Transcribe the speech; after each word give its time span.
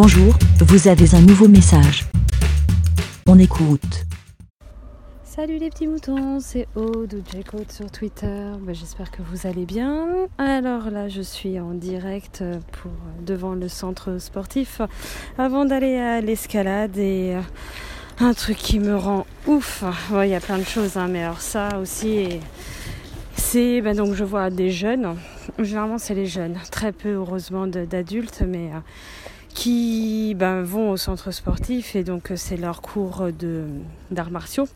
Bonjour, 0.00 0.32
vous 0.60 0.86
avez 0.86 1.12
un 1.16 1.20
nouveau 1.22 1.48
message. 1.48 2.04
On 3.26 3.36
écoute. 3.36 4.04
Salut 5.24 5.58
les 5.58 5.70
petits 5.70 5.88
moutons, 5.88 6.38
c'est 6.38 6.68
Aude 6.76 7.14
ou 7.14 7.36
Jcode 7.36 7.72
sur 7.72 7.90
Twitter. 7.90 8.44
Bah, 8.60 8.74
J'espère 8.74 9.10
que 9.10 9.22
vous 9.22 9.48
allez 9.48 9.66
bien. 9.66 10.28
Alors 10.38 10.90
là, 10.90 11.08
je 11.08 11.20
suis 11.20 11.58
en 11.58 11.74
direct 11.74 12.44
devant 13.26 13.54
le 13.54 13.66
centre 13.66 14.18
sportif 14.18 14.80
avant 15.36 15.64
d'aller 15.64 15.96
à 15.96 16.20
l'escalade 16.20 16.96
et 16.96 17.34
euh, 17.34 17.40
un 18.20 18.34
truc 18.34 18.56
qui 18.56 18.78
me 18.78 18.94
rend 18.94 19.26
ouf. 19.48 19.82
Il 20.12 20.28
y 20.28 20.34
a 20.36 20.40
plein 20.40 20.58
de 20.58 20.64
choses, 20.64 20.96
hein, 20.96 21.08
mais 21.08 21.24
alors 21.24 21.40
ça 21.40 21.76
aussi, 21.80 22.38
c'est 23.34 23.80
bah, 23.80 23.94
donc 23.94 24.14
je 24.14 24.22
vois 24.22 24.48
des 24.50 24.70
jeunes. 24.70 25.16
Généralement, 25.58 25.98
c'est 25.98 26.14
les 26.14 26.26
jeunes, 26.26 26.56
très 26.70 26.92
peu 26.92 27.14
heureusement 27.14 27.66
d'adultes, 27.66 28.44
mais 28.46 28.70
euh, 28.72 28.78
qui 29.58 30.36
ben, 30.36 30.62
vont 30.62 30.92
au 30.92 30.96
centre 30.96 31.32
sportif 31.32 31.96
et 31.96 32.04
donc 32.04 32.30
euh, 32.30 32.36
c'est 32.36 32.56
leur 32.56 32.80
cours 32.80 33.26
d'arts 34.12 34.30
martiaux. 34.30 34.68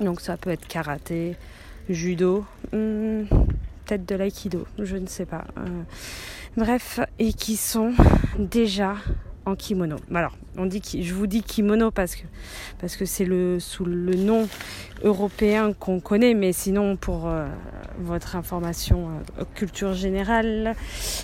Donc 0.00 0.22
ça 0.22 0.38
peut 0.38 0.48
être 0.48 0.66
karaté, 0.66 1.36
judo, 1.90 2.46
hmm, 2.72 3.24
peut-être 3.84 4.06
de 4.08 4.14
l'aïkido, 4.14 4.66
je 4.78 4.96
ne 4.96 5.06
sais 5.06 5.26
pas. 5.26 5.44
Euh, 5.58 5.82
bref, 6.56 7.00
et 7.18 7.34
qui 7.34 7.56
sont 7.56 7.92
déjà 8.38 8.96
en 9.46 9.54
kimono. 9.54 9.96
Alors, 10.14 10.32
on 10.56 10.66
dit, 10.66 10.82
je 11.02 11.14
vous 11.14 11.26
dis 11.26 11.42
kimono 11.42 11.90
parce 11.90 12.16
que 12.16 12.22
parce 12.80 12.96
que 12.96 13.04
c'est 13.04 13.24
le 13.24 13.60
sous 13.60 13.84
le 13.84 14.14
nom 14.14 14.48
européen 15.02 15.72
qu'on 15.72 16.00
connaît, 16.00 16.34
mais 16.34 16.52
sinon 16.52 16.96
pour 16.96 17.26
euh, 17.26 17.46
votre 17.98 18.36
information 18.36 19.08
euh, 19.38 19.44
culture 19.54 19.94
générale, 19.94 20.74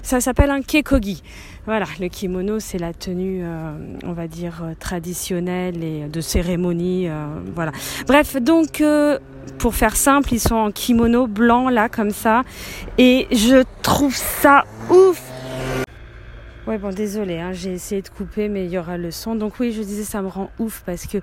ça 0.02 0.20
s'appelle 0.20 0.50
un 0.50 0.62
kekogi. 0.62 1.22
Voilà, 1.66 1.86
le 2.00 2.08
kimono, 2.08 2.58
c'est 2.58 2.78
la 2.78 2.92
tenue, 2.92 3.42
euh, 3.44 3.72
on 4.04 4.12
va 4.12 4.26
dire, 4.26 4.62
traditionnelle 4.78 5.84
et 5.84 6.08
de 6.08 6.20
cérémonie. 6.20 7.08
voilà. 7.54 7.72
Bref, 8.06 8.36
donc, 8.36 8.82
pour 9.58 9.74
faire 9.74 9.94
simple, 9.94 10.32
ils 10.32 10.40
sont 10.40 10.54
en 10.54 10.70
kimono 10.72 11.26
blanc, 11.26 11.68
là, 11.68 11.88
comme 11.88 12.10
ça. 12.10 12.42
Et 12.98 13.28
je 13.30 13.62
trouve 13.82 14.16
ça 14.16 14.64
ouf 14.90 15.29
Ouais, 16.66 16.76
bon, 16.76 16.90
désolé, 16.90 17.38
hein, 17.38 17.52
j'ai 17.52 17.72
essayé 17.72 18.02
de 18.02 18.08
couper, 18.08 18.48
mais 18.48 18.66
il 18.66 18.70
y 18.70 18.78
aura 18.78 18.98
le 18.98 19.10
son. 19.10 19.34
Donc 19.34 19.58
oui, 19.60 19.72
je 19.72 19.82
disais, 19.82 20.04
ça 20.04 20.20
me 20.20 20.28
rend 20.28 20.50
ouf 20.58 20.82
parce 20.84 21.06
que 21.06 21.18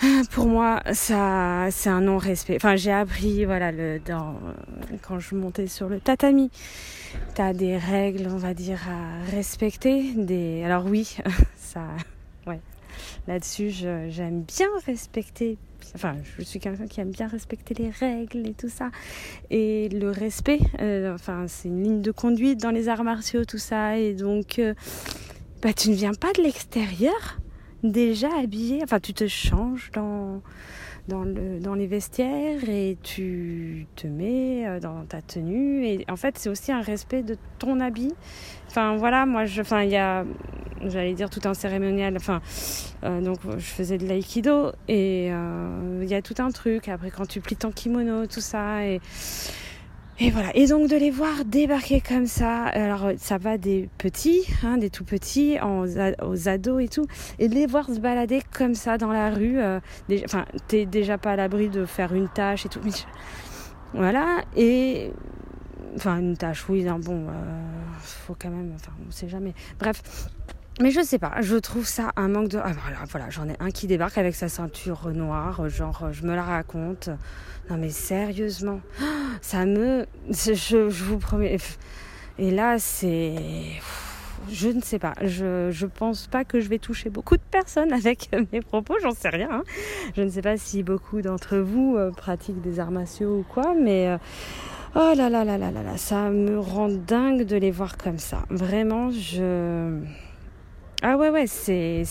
pour 0.32 0.46
moi, 0.46 0.80
ça, 0.92 1.68
c'est 1.70 1.90
un 1.90 2.00
non-respect. 2.00 2.56
Enfin, 2.56 2.74
j'ai 2.76 2.92
appris, 2.92 3.44
voilà, 3.44 3.72
le, 3.72 4.00
dans, 4.00 4.36
quand 5.02 5.18
je 5.18 5.34
montais 5.34 5.66
sur 5.66 5.88
le 5.88 6.00
tatami, 6.00 6.50
tu 7.34 7.42
as 7.42 7.52
des 7.52 7.76
règles, 7.76 8.28
on 8.32 8.38
va 8.38 8.54
dire, 8.54 8.80
à 8.88 9.30
respecter. 9.30 10.12
Des... 10.16 10.62
Alors 10.64 10.86
oui, 10.86 11.18
ça, 11.56 11.82
ouais, 12.46 12.60
là-dessus, 13.26 13.70
j'aime 13.70 14.42
bien 14.42 14.68
respecter. 14.86 15.58
Enfin, 15.94 16.14
je 16.38 16.44
suis 16.44 16.58
quelqu'un 16.60 16.86
qui 16.86 17.00
aime 17.00 17.10
bien 17.10 17.28
respecter 17.28 17.74
les 17.74 17.90
règles 17.90 18.46
et 18.48 18.54
tout 18.54 18.68
ça. 18.68 18.90
Et 19.50 19.88
le 19.90 20.10
respect, 20.10 20.60
euh, 20.80 21.14
enfin, 21.14 21.44
c'est 21.46 21.68
une 21.68 21.82
ligne 21.82 22.02
de 22.02 22.10
conduite 22.10 22.60
dans 22.60 22.70
les 22.70 22.88
arts 22.88 23.04
martiaux, 23.04 23.44
tout 23.44 23.58
ça. 23.58 23.98
Et 23.98 24.14
donc, 24.14 24.58
euh, 24.58 24.74
bah, 25.62 25.72
tu 25.72 25.90
ne 25.90 25.94
viens 25.94 26.14
pas 26.14 26.32
de 26.32 26.42
l'extérieur 26.42 27.38
déjà 27.82 28.28
habillé. 28.36 28.80
Enfin, 28.82 28.98
tu 28.98 29.14
te 29.14 29.28
changes 29.28 29.90
dans, 29.92 30.40
dans 31.06 31.74
les 31.74 31.86
vestiaires 31.86 32.68
et 32.68 32.96
tu 33.02 33.86
te 33.94 34.06
mets 34.06 34.66
euh, 34.66 34.80
dans 34.80 35.04
ta 35.04 35.20
tenue. 35.20 35.86
Et 35.86 36.04
en 36.08 36.16
fait, 36.16 36.38
c'est 36.38 36.48
aussi 36.48 36.72
un 36.72 36.80
respect 36.80 37.22
de 37.22 37.36
ton 37.58 37.80
habit. 37.80 38.14
Enfin, 38.68 38.96
voilà, 38.96 39.26
moi, 39.26 39.44
je, 39.44 39.60
enfin, 39.60 39.82
il 39.82 39.90
y 39.90 39.96
a, 39.96 40.24
j'allais 40.88 41.14
dire 41.14 41.30
tout 41.30 41.40
un 41.44 41.54
cérémonial. 41.54 42.16
Enfin, 42.16 42.40
euh, 43.04 43.20
donc, 43.20 43.38
je 43.44 43.64
faisais 43.64 43.98
de 43.98 44.06
l'aïkido 44.06 44.72
et 44.88 45.28
euh, 45.30 46.00
il 46.02 46.08
y 46.08 46.14
a 46.14 46.22
tout 46.22 46.34
un 46.38 46.50
truc. 46.50 46.88
Après, 46.88 47.10
quand 47.10 47.26
tu 47.26 47.40
plies 47.40 47.56
ton 47.56 47.70
kimono, 47.70 48.26
tout 48.26 48.40
ça. 48.40 48.86
Et, 48.86 49.00
et 50.20 50.30
voilà. 50.30 50.54
Et 50.54 50.66
donc 50.66 50.88
de 50.88 50.96
les 50.96 51.10
voir 51.10 51.44
débarquer 51.44 52.00
comme 52.00 52.26
ça, 52.26 52.66
alors 52.66 53.10
ça 53.18 53.36
va 53.36 53.58
des 53.58 53.88
petits, 53.98 54.44
hein, 54.62 54.76
des 54.78 54.88
tout 54.90 55.04
petits, 55.04 55.58
aux 55.60 56.48
ados 56.48 56.84
et 56.84 56.88
tout, 56.88 57.06
et 57.40 57.48
de 57.48 57.54
les 57.54 57.66
voir 57.66 57.86
se 57.86 57.98
balader 57.98 58.40
comme 58.56 58.74
ça 58.74 58.96
dans 58.96 59.10
la 59.12 59.30
rue. 59.30 59.58
euh, 59.58 59.80
enfin, 60.24 60.44
t'es 60.68 60.86
déjà 60.86 61.18
pas 61.18 61.32
à 61.32 61.36
l'abri 61.36 61.68
de 61.68 61.84
faire 61.84 62.14
une 62.14 62.28
tâche 62.28 62.64
et 62.64 62.68
tout. 62.68 62.80
mais 62.84 62.92
Voilà. 63.92 64.42
Et 64.56 65.10
enfin 65.96 66.18
une 66.18 66.36
tâche, 66.36 66.68
oui. 66.68 66.84
non, 66.84 66.98
bon, 67.00 67.26
euh, 67.28 67.32
faut 67.98 68.36
quand 68.38 68.50
même. 68.50 68.72
Enfin, 68.76 68.92
on 69.06 69.10
sait 69.10 69.28
jamais. 69.28 69.54
Bref. 69.80 70.00
Mais 70.80 70.90
je 70.90 71.00
sais 71.02 71.18
pas, 71.20 71.34
je 71.40 71.56
trouve 71.56 71.86
ça 71.86 72.10
un 72.16 72.28
manque 72.28 72.48
de. 72.48 72.58
Ah 72.58 72.72
voilà, 72.82 72.98
voilà 73.08 73.30
j'en 73.30 73.48
ai 73.48 73.54
un 73.60 73.70
qui 73.70 73.86
débarque 73.86 74.18
avec 74.18 74.34
sa 74.34 74.48
ceinture 74.48 75.08
noire, 75.10 75.68
genre 75.68 76.08
je 76.12 76.24
me 76.24 76.34
la 76.34 76.42
raconte. 76.42 77.10
Non 77.70 77.76
mais 77.76 77.90
sérieusement, 77.90 78.80
ça 79.40 79.66
me. 79.66 80.06
Je, 80.30 80.54
je 80.54 81.04
vous 81.04 81.18
promets. 81.18 81.56
Et 82.38 82.50
là, 82.50 82.78
c'est. 82.80 83.36
Je 84.50 84.68
ne 84.68 84.80
sais 84.80 84.98
pas. 84.98 85.14
Je, 85.22 85.68
je 85.70 85.86
pense 85.86 86.26
pas 86.26 86.44
que 86.44 86.60
je 86.60 86.68
vais 86.68 86.78
toucher 86.78 87.08
beaucoup 87.08 87.36
de 87.36 87.42
personnes 87.52 87.92
avec 88.00 88.28
mes 88.52 88.60
propos, 88.60 88.96
j'en 89.00 89.12
sais 89.12 89.28
rien. 89.28 89.48
hein. 89.52 89.62
Je 90.16 90.22
ne 90.22 90.28
sais 90.28 90.42
pas 90.42 90.56
si 90.56 90.82
beaucoup 90.82 91.22
d'entre 91.22 91.56
vous 91.58 91.94
euh, 91.96 92.10
pratiquent 92.10 92.60
des 92.60 92.80
arts 92.80 92.90
martiaux 92.90 93.38
ou 93.38 93.44
quoi, 93.48 93.74
mais. 93.80 94.08
euh, 94.08 94.18
Oh 94.96 95.12
là 95.16 95.28
là 95.28 95.44
là 95.44 95.58
là 95.58 95.72
là 95.72 95.82
là, 95.82 95.96
ça 95.96 96.30
me 96.30 96.56
rend 96.60 96.88
dingue 96.88 97.42
de 97.42 97.56
les 97.56 97.72
voir 97.72 97.96
comme 97.96 98.18
ça. 98.18 98.44
Vraiment, 98.48 99.10
je. 99.10 99.98
Ah 101.02 101.16
ouais, 101.16 101.30
ouais, 101.30 101.46
c'est, 101.46 102.04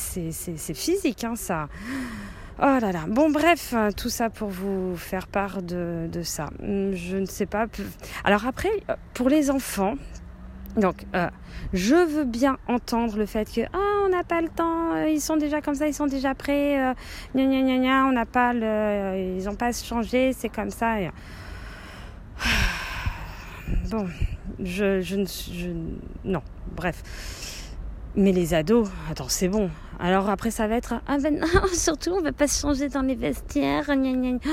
physique, 0.74 1.24
hein, 1.24 1.36
ça. 1.36 1.68
Oh 2.60 2.78
là 2.80 2.92
là. 2.92 3.06
Bon, 3.08 3.32
bref, 3.32 3.74
euh, 3.74 3.90
tout 3.92 4.10
ça 4.10 4.30
pour 4.30 4.50
vous 4.50 4.96
faire 4.96 5.28
part 5.28 5.64
de, 5.64 6.08
de 6.12 6.22
ça. 6.22 6.50
Hum, 6.62 6.94
Je 6.94 7.18
ne 7.18 7.26
sais 7.26 7.48
pas. 7.48 7.66
Alors 8.24 8.46
après, 8.46 8.70
euh, 8.90 8.96
pour 9.14 9.30
les 9.30 9.50
enfants, 9.50 9.96
donc, 10.78 11.06
euh, 11.14 11.30
je 11.74 11.96
veux 11.96 12.24
bien 12.24 12.58
entendre 12.68 13.18
le 13.18 13.26
fait 13.26 13.52
que 13.52 13.62
ah, 13.74 14.04
on 14.06 14.10
n'a 14.10 14.24
pas 14.24 14.42
le 14.42 14.50
temps, 14.50 14.96
ils 15.06 15.22
sont 15.22 15.38
déjà 15.38 15.62
comme 15.62 15.76
ça, 15.76 15.88
ils 15.88 15.94
sont 15.94 16.08
déjà 16.08 16.34
prêts, 16.34 16.80
euh, 16.80 16.94
gna 17.36 17.46
gna 17.46 17.62
gna 17.62 17.78
gna, 17.78 18.06
on 18.06 18.12
n'a 18.12 18.26
pas 18.26 18.54
le, 18.54 19.38
ils 19.38 19.44
n'ont 19.46 19.56
pas 19.56 19.72
changer, 19.72 20.34
c'est 20.34 20.50
comme 20.50 20.72
ça. 20.72 20.96
Bon, 23.90 24.08
je, 24.60 25.02
je 25.02 25.24
suis, 25.26 25.54
je, 25.54 25.70
non, 26.24 26.42
bref. 26.76 27.02
Mais 28.16 28.32
les 28.32 28.54
ados, 28.54 28.88
attends, 29.10 29.30
c'est 29.30 29.48
bon. 29.48 29.70
Alors 30.00 30.30
après, 30.30 30.52
ça 30.52 30.68
va 30.68 30.76
être 30.76 30.96
ah 31.08 31.18
ben 31.18 31.40
non, 31.40 31.48
surtout 31.74 32.12
on 32.12 32.22
va 32.22 32.32
pas 32.32 32.48
se 32.48 32.60
changer 32.62 32.90
dans 32.90 33.02
les 33.02 33.16
vestiaires, 33.16 33.86
gna 33.88 33.96
gna 34.14 34.32
gna. 34.34 34.40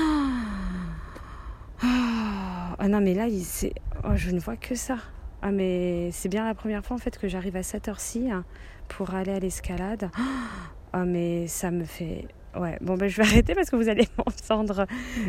Ah 1.83 2.87
non, 2.87 2.99
mais 2.99 3.13
là, 3.13 3.27
il- 3.27 3.45
oh, 4.05 4.15
je 4.15 4.31
ne 4.31 4.39
vois 4.39 4.55
que 4.55 4.73
ça. 4.75 4.97
Ah 5.43 5.51
mais 5.51 6.09
c'est 6.11 6.29
bien 6.29 6.45
la 6.45 6.53
première 6.55 6.83
fois 6.85 6.95
en 6.95 6.99
fait 6.99 7.17
que 7.17 7.27
j'arrive 7.27 7.55
à 7.55 7.63
cette 7.63 7.87
heure-ci 7.87 8.29
hein, 8.31 8.43
pour 8.87 9.13
aller 9.13 9.31
à 9.31 9.39
l'escalade. 9.39 10.09
Ah 10.93 11.05
mais 11.05 11.47
ça 11.47 11.71
me 11.71 11.85
fait 11.85 12.27
ouais 12.59 12.77
bon 12.81 12.95
ben 12.97 13.07
je 13.07 13.17
vais 13.17 13.23
arrêter 13.27 13.55
parce 13.55 13.69
que 13.69 13.75
vous 13.75 13.89
allez 13.89 14.07
m'entendre 14.17 14.85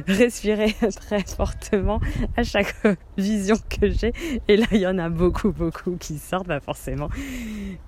respirer 0.07 0.75
très 0.97 1.23
fortement 1.23 2.01
à 2.37 2.43
chaque 2.43 2.75
vision 3.17 3.57
que 3.69 3.91
j'ai 3.91 4.13
et 4.49 4.57
là 4.57 4.67
il 4.73 4.79
y 4.81 4.87
en 4.87 4.99
a 4.99 5.09
beaucoup 5.09 5.53
beaucoup 5.53 5.97
qui 5.99 6.19
sortent 6.19 6.47
bah 6.49 6.61
forcément. 6.61 7.09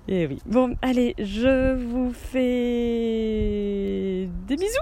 Et 0.07 0.27
oui. 0.27 0.39
Bon 0.45 0.75
allez, 0.81 1.15
je 1.19 1.75
vous 1.75 2.11
fais 2.13 2.39
des 4.47 4.55
bisous. 4.55 4.79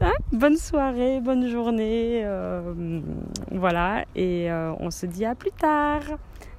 hein. 0.00 0.12
bonne 0.32 0.56
soirée, 0.56 1.20
bonne 1.20 1.48
journée, 1.48 2.22
euh, 2.24 3.00
voilà, 3.50 4.04
et 4.16 4.50
euh, 4.50 4.72
on 4.80 4.90
se 4.90 5.06
dit 5.06 5.24
à 5.24 5.34
plus 5.34 5.52
tard. 5.52 6.02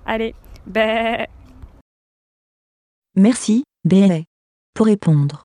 Allez, 0.06 0.33
ben. 0.66 1.25
Merci, 3.15 3.63
BLA. 3.83 4.19
Pour 4.74 4.88
répondre, 4.88 5.44